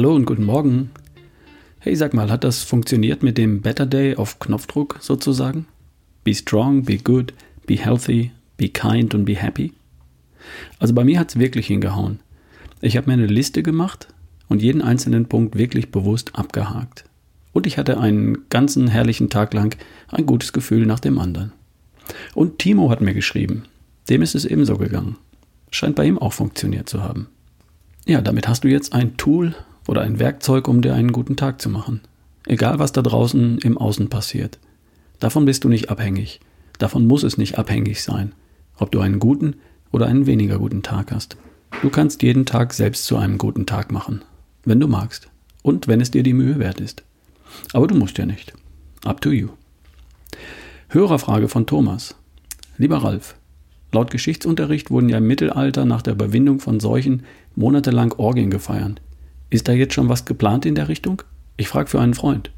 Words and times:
Hallo 0.00 0.14
und 0.14 0.24
guten 0.24 0.44
Morgen. 0.44 0.92
Hey, 1.78 1.94
sag 1.94 2.14
mal, 2.14 2.30
hat 2.30 2.42
das 2.42 2.62
funktioniert 2.62 3.22
mit 3.22 3.36
dem 3.36 3.60
Better 3.60 3.84
Day 3.84 4.16
auf 4.16 4.38
Knopfdruck 4.38 4.96
sozusagen? 4.98 5.66
Be 6.24 6.34
strong, 6.34 6.84
be 6.84 6.96
good, 6.96 7.34
be 7.66 7.74
healthy, 7.74 8.30
be 8.56 8.70
kind 8.70 9.14
und 9.14 9.26
be 9.26 9.36
happy? 9.36 9.74
Also 10.78 10.94
bei 10.94 11.04
mir 11.04 11.20
hat 11.20 11.28
es 11.28 11.38
wirklich 11.38 11.66
hingehauen. 11.66 12.20
Ich 12.80 12.96
habe 12.96 13.08
mir 13.08 13.12
eine 13.12 13.26
Liste 13.26 13.62
gemacht 13.62 14.08
und 14.48 14.62
jeden 14.62 14.80
einzelnen 14.80 15.26
Punkt 15.26 15.58
wirklich 15.58 15.90
bewusst 15.90 16.34
abgehakt. 16.34 17.04
Und 17.52 17.66
ich 17.66 17.76
hatte 17.76 18.00
einen 18.00 18.48
ganzen 18.48 18.88
herrlichen 18.88 19.28
Tag 19.28 19.52
lang 19.52 19.76
ein 20.08 20.24
gutes 20.24 20.54
Gefühl 20.54 20.86
nach 20.86 21.00
dem 21.00 21.18
anderen. 21.18 21.52
Und 22.34 22.58
Timo 22.58 22.88
hat 22.88 23.02
mir 23.02 23.12
geschrieben. 23.12 23.64
Dem 24.08 24.22
ist 24.22 24.34
es 24.34 24.46
ebenso 24.46 24.78
gegangen. 24.78 25.18
Scheint 25.70 25.96
bei 25.96 26.06
ihm 26.06 26.16
auch 26.16 26.32
funktioniert 26.32 26.88
zu 26.88 27.04
haben. 27.04 27.26
Ja, 28.06 28.22
damit 28.22 28.48
hast 28.48 28.64
du 28.64 28.68
jetzt 28.68 28.94
ein 28.94 29.18
Tool 29.18 29.54
oder 29.90 30.02
ein 30.02 30.20
Werkzeug, 30.20 30.68
um 30.68 30.82
dir 30.82 30.94
einen 30.94 31.10
guten 31.10 31.34
Tag 31.34 31.60
zu 31.60 31.68
machen. 31.68 32.00
Egal, 32.46 32.78
was 32.78 32.92
da 32.92 33.02
draußen 33.02 33.58
im 33.58 33.76
Außen 33.76 34.08
passiert. 34.08 34.60
Davon 35.18 35.46
bist 35.46 35.64
du 35.64 35.68
nicht 35.68 35.90
abhängig. 35.90 36.38
Davon 36.78 37.08
muss 37.08 37.24
es 37.24 37.38
nicht 37.38 37.58
abhängig 37.58 38.00
sein, 38.00 38.30
ob 38.78 38.92
du 38.92 39.00
einen 39.00 39.18
guten 39.18 39.56
oder 39.90 40.06
einen 40.06 40.26
weniger 40.26 40.58
guten 40.60 40.84
Tag 40.84 41.10
hast. 41.10 41.36
Du 41.82 41.90
kannst 41.90 42.22
jeden 42.22 42.46
Tag 42.46 42.72
selbst 42.72 43.04
zu 43.04 43.16
einem 43.16 43.36
guten 43.36 43.66
Tag 43.66 43.90
machen, 43.90 44.22
wenn 44.64 44.78
du 44.78 44.86
magst 44.86 45.28
und 45.62 45.88
wenn 45.88 46.00
es 46.00 46.12
dir 46.12 46.22
die 46.22 46.34
Mühe 46.34 46.60
wert 46.60 46.80
ist. 46.80 47.02
Aber 47.72 47.88
du 47.88 47.96
musst 47.96 48.16
ja 48.16 48.26
nicht. 48.26 48.52
Up 49.04 49.20
to 49.20 49.32
you. 49.32 49.48
Hörerfrage 50.90 51.48
von 51.48 51.66
Thomas. 51.66 52.14
Lieber 52.78 52.98
Ralf, 52.98 53.34
laut 53.90 54.12
Geschichtsunterricht 54.12 54.92
wurden 54.92 55.08
ja 55.08 55.18
im 55.18 55.26
Mittelalter 55.26 55.84
nach 55.84 56.02
der 56.02 56.12
Überwindung 56.12 56.60
von 56.60 56.78
Seuchen 56.78 57.24
monatelang 57.56 58.12
Orgien 58.12 58.50
gefeiert. 58.50 59.00
Ist 59.50 59.68
da 59.68 59.72
jetzt 59.72 59.94
schon 59.94 60.08
was 60.08 60.24
geplant 60.24 60.64
in 60.64 60.76
der 60.76 60.88
Richtung? 60.88 61.22
Ich 61.56 61.68
frage 61.68 61.90
für 61.90 62.00
einen 62.00 62.14
Freund. 62.14 62.50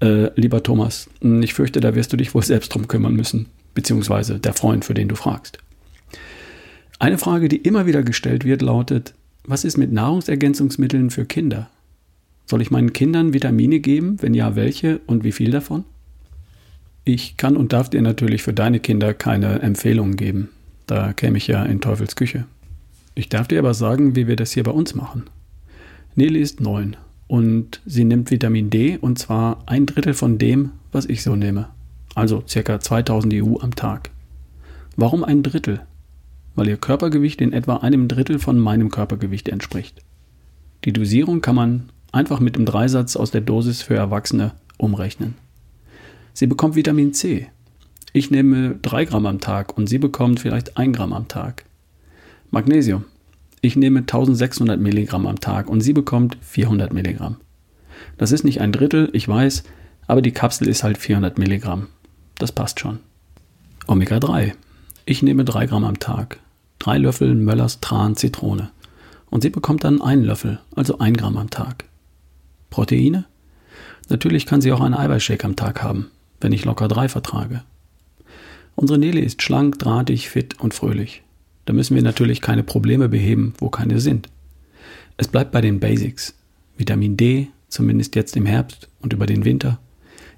Äh, 0.00 0.38
lieber 0.38 0.62
Thomas, 0.62 1.08
ich 1.20 1.54
fürchte, 1.54 1.80
da 1.80 1.94
wirst 1.94 2.12
du 2.12 2.16
dich 2.16 2.34
wohl 2.34 2.42
selbst 2.42 2.74
drum 2.74 2.88
kümmern 2.88 3.14
müssen, 3.14 3.46
beziehungsweise 3.74 4.38
der 4.38 4.52
Freund, 4.52 4.84
für 4.84 4.94
den 4.94 5.08
du 5.08 5.14
fragst. 5.14 5.58
Eine 6.98 7.18
Frage, 7.18 7.48
die 7.48 7.56
immer 7.56 7.86
wieder 7.86 8.02
gestellt 8.02 8.44
wird, 8.44 8.60
lautet, 8.60 9.14
was 9.44 9.64
ist 9.64 9.76
mit 9.76 9.92
Nahrungsergänzungsmitteln 9.92 11.10
für 11.10 11.24
Kinder? 11.24 11.70
Soll 12.46 12.60
ich 12.60 12.70
meinen 12.70 12.92
Kindern 12.92 13.32
Vitamine 13.32 13.80
geben? 13.80 14.16
Wenn 14.20 14.34
ja, 14.34 14.56
welche 14.56 15.00
und 15.06 15.24
wie 15.24 15.32
viel 15.32 15.50
davon? 15.50 15.84
Ich 17.04 17.36
kann 17.36 17.56
und 17.56 17.72
darf 17.72 17.90
dir 17.90 18.02
natürlich 18.02 18.42
für 18.42 18.52
deine 18.52 18.80
Kinder 18.80 19.14
keine 19.14 19.60
Empfehlungen 19.60 20.16
geben. 20.16 20.48
Da 20.86 21.12
käme 21.12 21.38
ich 21.38 21.46
ja 21.46 21.64
in 21.64 21.80
Teufels 21.80 22.16
Küche. 22.16 22.46
Ich 23.14 23.28
darf 23.28 23.48
dir 23.48 23.58
aber 23.58 23.74
sagen, 23.74 24.16
wie 24.16 24.26
wir 24.26 24.36
das 24.36 24.52
hier 24.52 24.64
bei 24.64 24.70
uns 24.70 24.94
machen. 24.94 25.24
Nelly 26.16 26.40
ist 26.40 26.60
neun 26.60 26.96
und 27.26 27.80
sie 27.86 28.04
nimmt 28.04 28.30
Vitamin 28.30 28.70
D 28.70 28.98
und 28.98 29.18
zwar 29.18 29.64
ein 29.66 29.86
Drittel 29.86 30.14
von 30.14 30.38
dem, 30.38 30.70
was 30.92 31.06
ich 31.06 31.22
so 31.22 31.34
nehme. 31.34 31.68
Also 32.14 32.44
ca. 32.48 32.78
2000 32.78 33.34
EU 33.34 33.58
am 33.58 33.74
Tag. 33.74 34.10
Warum 34.96 35.24
ein 35.24 35.42
Drittel? 35.42 35.80
Weil 36.54 36.68
ihr 36.68 36.76
Körpergewicht 36.76 37.40
in 37.40 37.52
etwa 37.52 37.78
einem 37.78 38.06
Drittel 38.06 38.38
von 38.38 38.60
meinem 38.60 38.90
Körpergewicht 38.90 39.48
entspricht. 39.48 40.02
Die 40.84 40.92
Dosierung 40.92 41.40
kann 41.40 41.56
man 41.56 41.88
einfach 42.12 42.38
mit 42.38 42.54
dem 42.54 42.64
Dreisatz 42.64 43.16
aus 43.16 43.32
der 43.32 43.40
Dosis 43.40 43.82
für 43.82 43.96
Erwachsene 43.96 44.52
umrechnen. 44.76 45.34
Sie 46.32 46.46
bekommt 46.46 46.76
Vitamin 46.76 47.12
C. 47.12 47.48
Ich 48.12 48.30
nehme 48.30 48.78
3 48.82 49.06
Gramm 49.06 49.26
am 49.26 49.40
Tag 49.40 49.76
und 49.76 49.88
sie 49.88 49.98
bekommt 49.98 50.38
vielleicht 50.38 50.76
1 50.76 50.96
Gramm 50.96 51.12
am 51.12 51.26
Tag. 51.26 51.64
Magnesium. 52.52 53.04
Ich 53.64 53.76
nehme 53.76 54.00
1600 54.00 54.78
Milligramm 54.78 55.26
am 55.26 55.40
Tag 55.40 55.70
und 55.70 55.80
sie 55.80 55.94
bekommt 55.94 56.36
400 56.42 56.92
Milligramm. 56.92 57.36
Das 58.18 58.30
ist 58.30 58.44
nicht 58.44 58.60
ein 58.60 58.72
Drittel, 58.72 59.08
ich 59.14 59.26
weiß, 59.26 59.64
aber 60.06 60.20
die 60.20 60.32
Kapsel 60.32 60.68
ist 60.68 60.84
halt 60.84 60.98
400 60.98 61.38
Milligramm. 61.38 61.86
Das 62.36 62.52
passt 62.52 62.78
schon. 62.78 62.98
Omega 63.86 64.20
3. 64.20 64.54
Ich 65.06 65.22
nehme 65.22 65.46
3 65.46 65.64
Gramm 65.64 65.84
am 65.84 65.98
Tag. 65.98 66.40
3 66.80 66.98
Löffel 66.98 67.34
Möllers 67.34 67.80
Tran 67.80 68.16
Zitrone. 68.16 68.68
Und 69.30 69.42
sie 69.44 69.50
bekommt 69.50 69.82
dann 69.82 70.02
einen 70.02 70.24
Löffel, 70.24 70.60
also 70.76 70.98
1 70.98 71.16
Gramm 71.16 71.38
am 71.38 71.48
Tag. 71.48 71.86
Proteine? 72.68 73.24
Natürlich 74.10 74.44
kann 74.44 74.60
sie 74.60 74.72
auch 74.72 74.82
einen 74.82 74.92
Eiweißshake 74.92 75.46
am 75.46 75.56
Tag 75.56 75.82
haben, 75.82 76.10
wenn 76.38 76.52
ich 76.52 76.66
locker 76.66 76.88
drei 76.88 77.08
vertrage. 77.08 77.62
Unsere 78.74 78.98
Nele 78.98 79.22
ist 79.22 79.40
schlank, 79.40 79.78
drahtig, 79.78 80.28
fit 80.28 80.60
und 80.60 80.74
fröhlich. 80.74 81.23
Da 81.64 81.72
müssen 81.72 81.94
wir 81.94 82.02
natürlich 82.02 82.40
keine 82.40 82.62
Probleme 82.62 83.08
beheben, 83.08 83.54
wo 83.58 83.68
keine 83.68 84.00
sind. 84.00 84.28
Es 85.16 85.28
bleibt 85.28 85.52
bei 85.52 85.60
den 85.60 85.80
Basics. 85.80 86.34
Vitamin 86.76 87.16
D, 87.16 87.48
zumindest 87.68 88.16
jetzt 88.16 88.36
im 88.36 88.46
Herbst 88.46 88.88
und 89.00 89.12
über 89.12 89.26
den 89.26 89.44
Winter. 89.44 89.78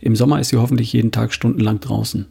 Im 0.00 0.14
Sommer 0.14 0.40
ist 0.40 0.50
sie 0.50 0.58
hoffentlich 0.58 0.92
jeden 0.92 1.12
Tag 1.12 1.32
stundenlang 1.32 1.80
draußen. 1.80 2.26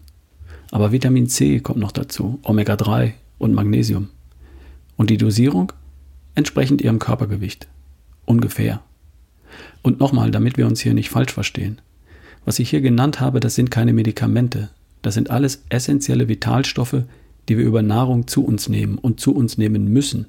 Aber 0.71 0.91
Vitamin 0.91 1.27
C 1.27 1.59
kommt 1.59 1.79
noch 1.79 1.91
dazu, 1.91 2.39
Omega 2.43 2.75
3 2.75 3.15
und 3.37 3.53
Magnesium. 3.53 4.09
Und 4.97 5.09
die 5.09 5.17
Dosierung? 5.17 5.71
Entsprechend 6.35 6.81
ihrem 6.81 6.99
Körpergewicht. 6.99 7.67
Ungefähr. 8.25 8.81
Und 9.81 9.99
nochmal, 9.99 10.31
damit 10.31 10.57
wir 10.57 10.67
uns 10.67 10.79
hier 10.81 10.93
nicht 10.93 11.09
falsch 11.09 11.33
verstehen. 11.33 11.79
Was 12.45 12.59
ich 12.59 12.69
hier 12.69 12.81
genannt 12.81 13.19
habe, 13.19 13.39
das 13.39 13.55
sind 13.55 13.71
keine 13.71 13.93
Medikamente. 13.93 14.69
Das 15.01 15.13
sind 15.13 15.29
alles 15.29 15.63
essentielle 15.69 16.27
Vitalstoffe, 16.27 17.03
die 17.47 17.57
wir 17.57 17.65
über 17.65 17.81
Nahrung 17.81 18.27
zu 18.27 18.43
uns 18.45 18.69
nehmen 18.69 18.97
und 18.97 19.19
zu 19.19 19.35
uns 19.35 19.57
nehmen 19.57 19.87
müssen. 19.91 20.27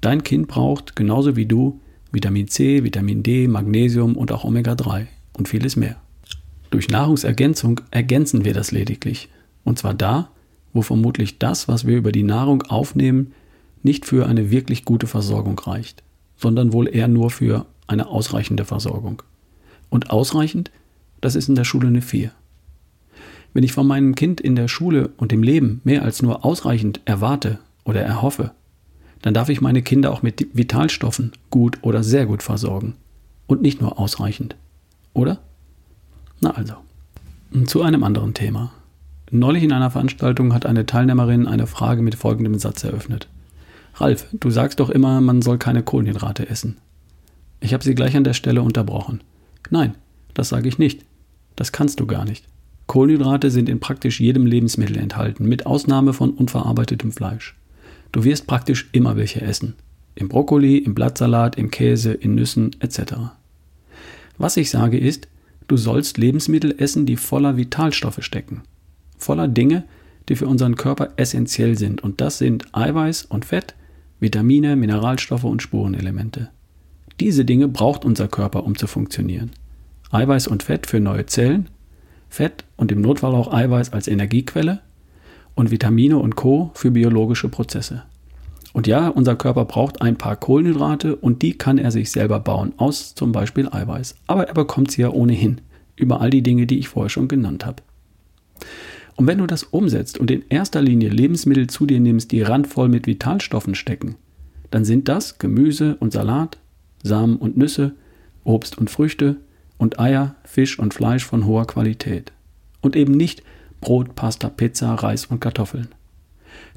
Dein 0.00 0.22
Kind 0.22 0.48
braucht, 0.48 0.96
genauso 0.96 1.36
wie 1.36 1.46
du, 1.46 1.80
Vitamin 2.12 2.48
C, 2.48 2.84
Vitamin 2.84 3.22
D, 3.22 3.48
Magnesium 3.48 4.16
und 4.16 4.32
auch 4.32 4.44
Omega-3 4.44 5.06
und 5.36 5.48
vieles 5.48 5.76
mehr. 5.76 5.96
Durch 6.70 6.88
Nahrungsergänzung 6.88 7.80
ergänzen 7.90 8.44
wir 8.44 8.54
das 8.54 8.70
lediglich. 8.70 9.28
Und 9.64 9.78
zwar 9.78 9.94
da, 9.94 10.30
wo 10.72 10.82
vermutlich 10.82 11.38
das, 11.38 11.68
was 11.68 11.86
wir 11.86 11.96
über 11.96 12.12
die 12.12 12.22
Nahrung 12.22 12.62
aufnehmen, 12.62 13.32
nicht 13.82 14.06
für 14.06 14.26
eine 14.26 14.50
wirklich 14.50 14.84
gute 14.84 15.06
Versorgung 15.06 15.58
reicht, 15.58 16.02
sondern 16.36 16.72
wohl 16.72 16.88
eher 16.88 17.08
nur 17.08 17.30
für 17.30 17.66
eine 17.86 18.08
ausreichende 18.08 18.64
Versorgung. 18.64 19.22
Und 19.88 20.10
ausreichend, 20.10 20.70
das 21.20 21.34
ist 21.34 21.48
in 21.48 21.54
der 21.54 21.64
Schule 21.64 21.88
eine 21.88 22.02
4. 22.02 22.30
Wenn 23.58 23.64
ich 23.64 23.72
von 23.72 23.88
meinem 23.88 24.14
Kind 24.14 24.40
in 24.40 24.54
der 24.54 24.68
Schule 24.68 25.10
und 25.16 25.32
im 25.32 25.42
Leben 25.42 25.80
mehr 25.82 26.04
als 26.04 26.22
nur 26.22 26.44
ausreichend 26.44 27.00
erwarte 27.06 27.58
oder 27.82 28.00
erhoffe, 28.00 28.52
dann 29.20 29.34
darf 29.34 29.48
ich 29.48 29.60
meine 29.60 29.82
Kinder 29.82 30.12
auch 30.12 30.22
mit 30.22 30.46
Vitalstoffen 30.56 31.32
gut 31.50 31.78
oder 31.82 32.04
sehr 32.04 32.26
gut 32.26 32.44
versorgen. 32.44 32.94
Und 33.48 33.60
nicht 33.60 33.80
nur 33.80 33.98
ausreichend. 33.98 34.54
Oder? 35.12 35.40
Na 36.40 36.52
also. 36.52 36.74
Zu 37.66 37.82
einem 37.82 38.04
anderen 38.04 38.32
Thema. 38.32 38.70
Neulich 39.32 39.64
in 39.64 39.72
einer 39.72 39.90
Veranstaltung 39.90 40.54
hat 40.54 40.64
eine 40.64 40.86
Teilnehmerin 40.86 41.48
eine 41.48 41.66
Frage 41.66 42.00
mit 42.00 42.14
folgendem 42.14 42.60
Satz 42.60 42.84
eröffnet. 42.84 43.26
Ralf, 43.96 44.28
du 44.34 44.50
sagst 44.50 44.78
doch 44.78 44.88
immer, 44.88 45.20
man 45.20 45.42
soll 45.42 45.58
keine 45.58 45.82
Kohlenhydrate 45.82 46.48
essen. 46.48 46.76
Ich 47.58 47.74
habe 47.74 47.82
sie 47.82 47.96
gleich 47.96 48.16
an 48.16 48.22
der 48.22 48.34
Stelle 48.34 48.62
unterbrochen. 48.62 49.20
Nein, 49.68 49.96
das 50.32 50.48
sage 50.48 50.68
ich 50.68 50.78
nicht. 50.78 51.04
Das 51.56 51.72
kannst 51.72 51.98
du 51.98 52.06
gar 52.06 52.24
nicht. 52.24 52.44
Kohlenhydrate 52.88 53.50
sind 53.50 53.68
in 53.68 53.80
praktisch 53.80 54.18
jedem 54.18 54.46
Lebensmittel 54.46 54.96
enthalten, 54.96 55.46
mit 55.46 55.66
Ausnahme 55.66 56.14
von 56.14 56.30
unverarbeitetem 56.30 57.12
Fleisch. 57.12 57.54
Du 58.12 58.24
wirst 58.24 58.46
praktisch 58.46 58.88
immer 58.92 59.16
welche 59.16 59.42
essen. 59.42 59.74
Im 60.14 60.28
Brokkoli, 60.28 60.78
im 60.78 60.94
Blattsalat, 60.94 61.56
im 61.56 61.70
Käse, 61.70 62.12
in 62.12 62.34
Nüssen 62.34 62.74
etc. 62.80 63.14
Was 64.38 64.56
ich 64.56 64.70
sage 64.70 64.98
ist, 64.98 65.28
du 65.68 65.76
sollst 65.76 66.16
Lebensmittel 66.16 66.74
essen, 66.78 67.04
die 67.04 67.16
voller 67.16 67.56
Vitalstoffe 67.58 68.22
stecken. 68.22 68.62
Voller 69.18 69.48
Dinge, 69.48 69.84
die 70.30 70.36
für 70.36 70.46
unseren 70.46 70.76
Körper 70.76 71.10
essentiell 71.16 71.76
sind. 71.76 72.02
Und 72.02 72.22
das 72.22 72.38
sind 72.38 72.74
Eiweiß 72.74 73.26
und 73.26 73.44
Fett, 73.44 73.74
Vitamine, 74.18 74.76
Mineralstoffe 74.76 75.44
und 75.44 75.60
Spurenelemente. 75.60 76.48
Diese 77.20 77.44
Dinge 77.44 77.68
braucht 77.68 78.06
unser 78.06 78.28
Körper, 78.28 78.64
um 78.64 78.78
zu 78.78 78.86
funktionieren. 78.86 79.50
Eiweiß 80.10 80.46
und 80.46 80.62
Fett 80.62 80.86
für 80.86 81.00
neue 81.00 81.26
Zellen, 81.26 81.68
Fett 82.28 82.64
und 82.76 82.92
im 82.92 83.00
Notfall 83.00 83.34
auch 83.34 83.52
Eiweiß 83.52 83.92
als 83.92 84.08
Energiequelle 84.08 84.80
und 85.54 85.70
Vitamine 85.70 86.18
und 86.18 86.36
Co 86.36 86.70
für 86.74 86.90
biologische 86.90 87.48
Prozesse. 87.48 88.02
Und 88.72 88.86
ja, 88.86 89.08
unser 89.08 89.34
Körper 89.34 89.64
braucht 89.64 90.02
ein 90.02 90.16
paar 90.16 90.36
Kohlenhydrate 90.36 91.16
und 91.16 91.42
die 91.42 91.56
kann 91.56 91.78
er 91.78 91.90
sich 91.90 92.10
selber 92.10 92.38
bauen, 92.38 92.74
aus 92.76 93.14
zum 93.14 93.32
Beispiel 93.32 93.68
Eiweiß. 93.68 94.14
Aber 94.26 94.46
er 94.46 94.54
bekommt 94.54 94.90
sie 94.90 95.02
ja 95.02 95.10
ohnehin, 95.10 95.60
über 95.96 96.20
all 96.20 96.30
die 96.30 96.42
Dinge, 96.42 96.66
die 96.66 96.78
ich 96.78 96.88
vorher 96.88 97.08
schon 97.08 97.28
genannt 97.28 97.66
habe. 97.66 97.82
Und 99.16 99.26
wenn 99.26 99.38
du 99.38 99.46
das 99.46 99.64
umsetzt 99.64 100.18
und 100.18 100.30
in 100.30 100.44
erster 100.48 100.80
Linie 100.80 101.08
Lebensmittel 101.08 101.66
zu 101.66 101.86
dir 101.86 101.98
nimmst, 101.98 102.30
die 102.30 102.42
randvoll 102.42 102.88
mit 102.88 103.08
Vitalstoffen 103.08 103.74
stecken, 103.74 104.14
dann 104.70 104.84
sind 104.84 105.08
das 105.08 105.38
Gemüse 105.38 105.96
und 105.98 106.12
Salat, 106.12 106.58
Samen 107.02 107.36
und 107.36 107.56
Nüsse, 107.56 107.94
Obst 108.44 108.78
und 108.78 108.90
Früchte 108.90 109.36
und 109.78 109.98
Eier, 109.98 110.34
Fisch 110.44 110.78
und 110.78 110.92
Fleisch 110.92 111.24
von 111.24 111.46
hoher 111.46 111.66
Qualität. 111.66 112.32
Und 112.80 112.96
eben 112.96 113.12
nicht 113.12 113.42
Brot, 113.80 114.14
Pasta, 114.14 114.48
Pizza, 114.48 114.94
Reis 114.94 115.26
und 115.26 115.40
Kartoffeln. 115.40 115.88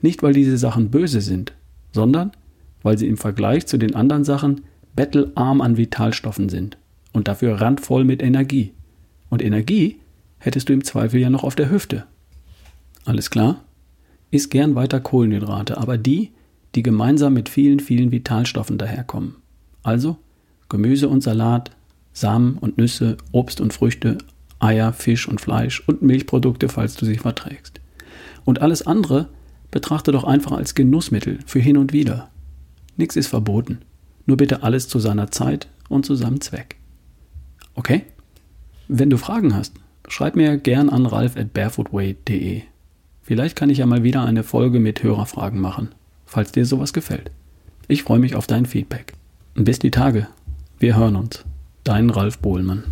Nicht, 0.01 0.23
weil 0.23 0.33
diese 0.33 0.57
Sachen 0.57 0.89
böse 0.89 1.21
sind, 1.21 1.53
sondern 1.91 2.31
weil 2.83 2.97
sie 2.97 3.07
im 3.07 3.17
Vergleich 3.17 3.67
zu 3.67 3.77
den 3.77 3.95
anderen 3.95 4.23
Sachen 4.23 4.61
bettelarm 4.95 5.61
an 5.61 5.77
Vitalstoffen 5.77 6.49
sind 6.49 6.77
und 7.13 7.27
dafür 7.27 7.59
randvoll 7.59 8.03
mit 8.03 8.21
Energie. 8.21 8.73
Und 9.29 9.43
Energie 9.43 9.97
hättest 10.39 10.69
du 10.69 10.73
im 10.73 10.83
Zweifel 10.83 11.19
ja 11.19 11.29
noch 11.29 11.43
auf 11.43 11.55
der 11.55 11.69
Hüfte. 11.69 12.05
Alles 13.05 13.29
klar? 13.29 13.63
Iss 14.31 14.49
gern 14.49 14.75
weiter 14.75 14.99
Kohlenhydrate, 14.99 15.77
aber 15.77 15.97
die, 15.97 16.31
die 16.75 16.83
gemeinsam 16.83 17.33
mit 17.33 17.49
vielen, 17.49 17.79
vielen 17.79 18.11
Vitalstoffen 18.11 18.77
daherkommen. 18.77 19.35
Also 19.83 20.17
Gemüse 20.69 21.09
und 21.09 21.21
Salat, 21.21 21.71
Samen 22.13 22.57
und 22.57 22.77
Nüsse, 22.77 23.17
Obst 23.31 23.61
und 23.61 23.73
Früchte, 23.73 24.17
Eier, 24.59 24.93
Fisch 24.93 25.27
und 25.27 25.41
Fleisch 25.41 25.83
und 25.87 26.01
Milchprodukte, 26.01 26.69
falls 26.69 26.95
du 26.95 27.05
sie 27.05 27.17
verträgst. 27.17 27.81
Und 28.45 28.61
alles 28.61 28.85
andere 28.85 29.29
betrachte 29.71 30.11
doch 30.11 30.23
einfach 30.23 30.51
als 30.51 30.75
Genussmittel 30.75 31.39
für 31.45 31.59
hin 31.59 31.77
und 31.77 31.93
wieder. 31.93 32.29
Nichts 32.97 33.15
ist 33.15 33.27
verboten. 33.27 33.79
Nur 34.25 34.37
bitte 34.37 34.63
alles 34.63 34.87
zu 34.87 34.99
seiner 34.99 35.31
Zeit 35.31 35.67
und 35.89 36.05
zu 36.05 36.15
seinem 36.15 36.41
Zweck. 36.41 36.75
Okay? 37.75 38.03
Wenn 38.87 39.09
du 39.09 39.17
Fragen 39.17 39.55
hast, 39.55 39.73
schreib 40.07 40.35
mir 40.35 40.57
gern 40.57 40.89
an 40.89 41.05
ralf 41.05 41.37
at 41.37 41.53
barefootway.de. 41.53 42.63
Vielleicht 43.23 43.55
kann 43.55 43.69
ich 43.69 43.77
ja 43.77 43.85
mal 43.85 44.03
wieder 44.03 44.23
eine 44.25 44.43
Folge 44.43 44.79
mit 44.79 45.03
Hörerfragen 45.03 45.59
machen, 45.59 45.89
falls 46.25 46.51
dir 46.51 46.65
sowas 46.65 46.91
gefällt. 46.91 47.31
Ich 47.87 48.03
freue 48.03 48.19
mich 48.19 48.35
auf 48.35 48.47
dein 48.47 48.65
Feedback. 48.65 49.13
Bis 49.55 49.79
die 49.79 49.91
Tage. 49.91 50.27
Wir 50.79 50.97
hören 50.97 51.15
uns. 51.15 51.45
Dein 51.83 52.11
Ralf 52.11 52.37
Bohlmann. 52.37 52.83